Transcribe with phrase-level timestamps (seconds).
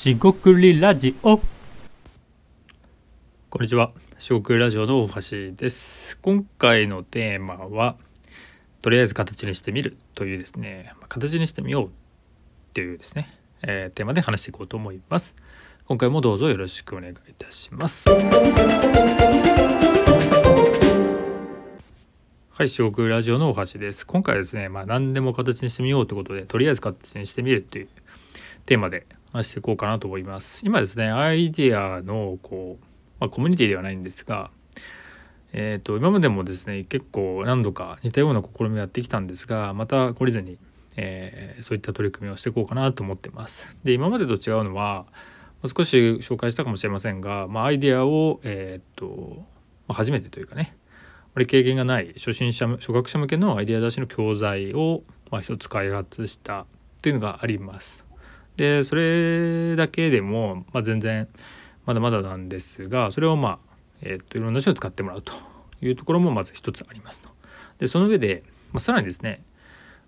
[0.00, 1.42] しごくりラジオ。
[3.50, 3.90] こんにちは。
[4.18, 6.16] 四国ラジオの大橋です。
[6.22, 7.96] 今回のテーマは
[8.80, 10.94] とりあえず形にしてみるというですね。
[11.10, 11.90] 形にしてみよう
[12.72, 13.28] というですね、
[13.60, 15.36] えー、テーマで話していこうと思います。
[15.84, 18.08] 今回もどうぞよろしくお願いいたします。
[18.08, 18.16] は
[22.64, 24.06] い四国ラジオの大橋です。
[24.06, 27.88] 今回はですねまあ何でも形にしてみようということでとりあえず形にしてみるという
[28.64, 32.84] テーマで話していこうかなと思います今ですねアイディアのこう
[33.20, 34.50] まあ、コミュニティではないんですが、
[35.52, 40.58] えー、と今までもですね結構何度か似たような試みをやってきたんですがまた懲りずに、
[40.96, 43.76] えー、そういった取り組みをしていこうかなと思ってます。
[43.84, 45.04] で今までと違うのは
[45.62, 49.44] 少し紹介したかもしれませんが、まあ、アイデアを、えーと
[49.86, 50.94] まあ、初めてというかねあ
[51.34, 56.66] まり経験がない初心者初学者向けのアイデア出しの教材を、まあ、一つ開発したっ
[57.02, 58.09] ていうのがあります。
[58.60, 61.28] でそれだけでも、まあ、全然
[61.86, 65.32] まだまだなんですがそれをまあ、えー、といろんな人に使ってもらうと
[65.80, 67.30] いうところもまず一つありますと。
[67.78, 69.42] でその上で、まあ、さらにですね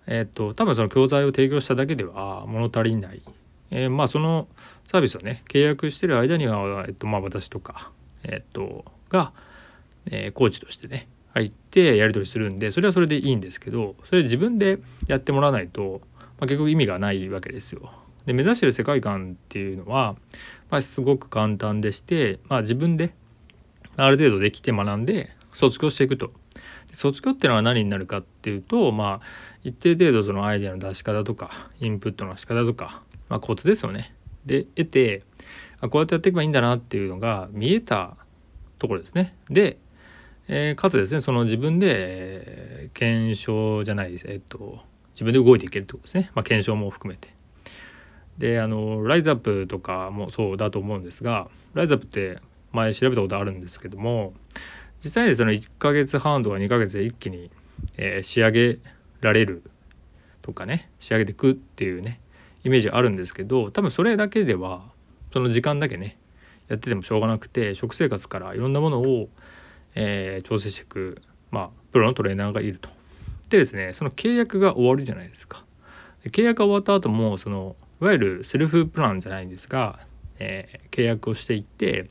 [0.05, 3.23] えっ、と多分その教材を提供しただけでは物足りない、
[3.71, 4.47] えー、まあその
[4.83, 7.89] サービスをね契約してる間には、えっとまあ、私とか、
[8.23, 9.33] えっとが、
[10.05, 17.91] えー、コーチとしてね入ってやり取りするんでそれはそれでいいんですけどそれ自分でやってもらわないと、まあ、結局意味がないわけですよ。
[18.25, 20.15] で目指してる世界観っていうのは、
[20.69, 23.13] まあ、すごく簡単でして、まあ、自分で
[23.97, 26.31] ある程度できて学んで卒業していくと。
[26.93, 29.25] 卒業っていうのは何になるかっていうと、まあ、
[29.63, 34.13] 一定程度そのアイデアの出し方とかインプットの仕方とか、まあ、コツですよね。
[34.45, 35.23] で得て
[35.79, 38.17] あこうやってやっていけばいいんだなっていうのが見えた
[38.77, 39.35] ところですね。
[39.49, 39.77] で、
[40.47, 44.79] えー、かつですねその自分で、検証じゃないですえっと
[45.13, 46.31] 自分で動いていけるってことですね。
[46.35, 47.32] まあ、検証も含めて。
[48.37, 52.39] であのライズアップとかもそうだと思うんですがライズアップって
[52.71, 54.33] 前調べたことあるんですけども
[55.03, 57.51] 実際にその1ヶ月半とか2ヶ月で一気に、
[57.97, 58.79] えー、仕上げ
[59.21, 59.63] られる
[60.41, 62.19] とかね仕上げていくっていうね
[62.63, 64.83] イメージあるんですけど多分それだけでは
[65.31, 66.17] その時間だけね
[66.69, 69.29] やっててもしょうがなくて食生活からいろんなものを、
[69.95, 71.21] えー、調整していく、
[71.51, 72.89] まあ、プロのトレーナーがいると。
[73.49, 75.63] でですねその契約が終わるじゃないですか。
[76.25, 79.97] 契約が終わった後もそのいわゆるセルフプランじゃないんですが、
[80.37, 82.09] えー、契約をしていって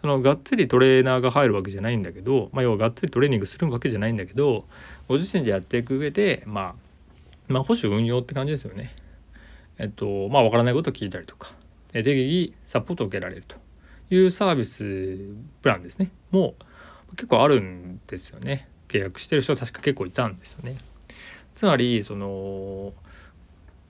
[0.00, 4.64] そのがっつりトレーナーが入るわけじゃないんだけど、まあ、要はがっつりトレーニングするわけじゃないんだけど
[5.06, 6.74] ご自身でやっていく上で、まあ、
[7.46, 8.92] まあ保守運用って感じですよね。
[9.78, 11.52] えっとまあ分からないことを聞いたりとか
[11.92, 13.54] 適宜サポートを受けられると
[14.10, 14.82] いうサービス
[15.62, 16.56] プランですねも
[17.12, 20.78] う結構あるんですよね契約してる人は確か結構いたんですよね。
[21.54, 22.92] つまりその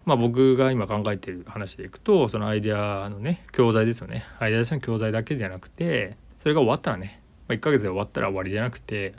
[0.05, 9.15] まあ、僕が今考えてる話でいくとそのアイデアのね教材ですよねアイデア出しの教材だけじゃなくてそれが終わったらね、まあ、1ヶ月で終わったら終わりじゃなくて、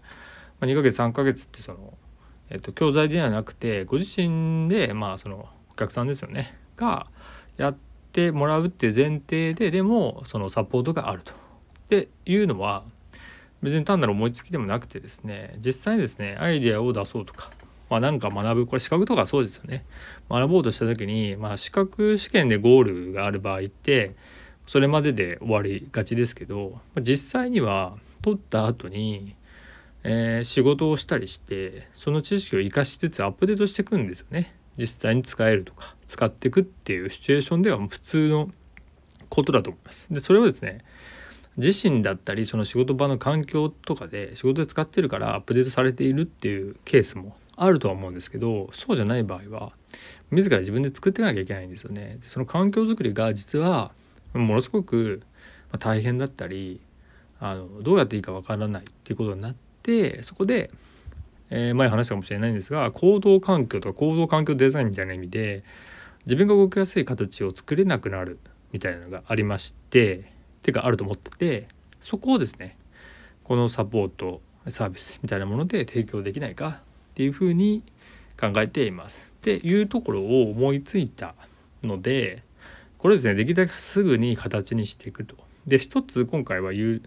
[0.59, 1.93] まあ、2ヶ月3ヶ月ってその、
[2.49, 7.07] えっと、教材ではなくてご自身でまあそのお客さんですよねが
[7.57, 7.77] やっ
[8.11, 11.33] てもらうっていう前提ででもそのサポートがあると。
[11.33, 11.35] っ
[11.89, 12.83] ていうのは
[13.63, 17.49] 別に単なる思いつきでもなくてですね実際ですねアイデアを出そうとか
[17.89, 19.83] まあ、なんか学ぶこれ資格とかそうですよね
[20.29, 24.15] 学ぼうとした時に、まあ、資格試験でゴールがある場合って
[24.67, 29.35] それまでで終わりがちですけど実際には取った後に、
[30.03, 38.49] えー、仕事をしたりしてその知識を生かしつつアップデートしていくんですよね実際に使えるとか使っていくっていうシチュエーションでは普通の
[39.29, 40.11] ことだと思います。
[40.11, 40.79] でそれをですね
[41.57, 49.73] 自身だったりその仕事場の環境とかで仕事で使ってるからアップデートされているっていうケースもあるとは思うんですけどそうじゃない場合は
[50.31, 52.19] 自ら自分で作っていかなきゃいけないんですよね。
[52.21, 53.91] その環境づくりが実は
[54.33, 55.21] ものすごく
[55.79, 56.79] 大変だったり
[57.39, 60.71] あのどうやっていいかわからないっていうことになってそこで、
[61.49, 65.63] えー、前話したかもしれないんですが行動環境とか行動環境デザインみたいな意味で
[66.25, 68.39] 自分が動きやすい形を作れなくなる
[68.71, 70.21] みたいなのがありましてっ
[70.61, 71.67] ていうかあると思ってて
[72.01, 72.77] そこをですね
[73.43, 76.81] このサポートサービスみたいなもので提供できないか
[77.19, 77.83] っていうふうに
[78.39, 79.33] 考えています。
[79.39, 81.35] っていうところを思いついた
[81.83, 82.43] ので
[82.97, 85.35] これですねできるだけすぐに形にしていくと。
[85.67, 87.01] で一つ今回は言う、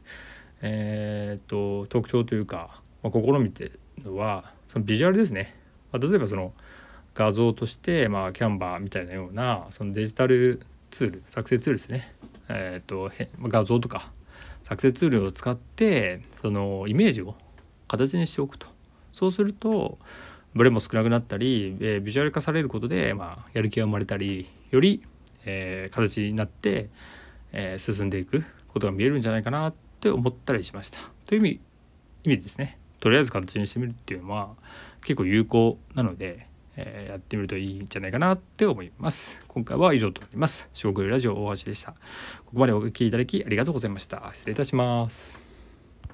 [0.61, 5.57] えーと、特徴というか、まあ、試みてるのはそのビジュアルですね。
[5.93, 6.53] まあ、例えばその
[7.15, 10.61] 画像として、まあ、キャンバーみたいなようなそのデジタル
[10.91, 12.13] ツール作成ツールですね。
[12.51, 13.11] えー、と
[13.49, 14.13] 画像とか
[14.65, 17.35] 作成ツールを使ってそのイメージを
[17.89, 18.72] 形にしておくと。
[19.13, 19.99] そうすると
[20.55, 25.07] ブレも少なくなったり、えー、ビジュアル化されることで、まあ、やる気が生まれたりより、
[25.45, 26.91] えー形になって、
[27.53, 30.99] えー進んでいくことが見えるんじゃないかなって思ったりしました。
[31.27, 31.61] という意味
[32.25, 34.51] 意味ですねとりあえず形にしてみるっていうのは
[35.03, 39.41] 結構有効なので、えーやってみるといいんじゃないかなって思います。
[39.49, 40.69] 今回は以上となります。
[40.73, 41.93] 四国ラジオ大橋でした。
[41.93, 44.31] ここまでお聞きいただきありがとうございました。
[44.33, 45.42] 失礼いたします。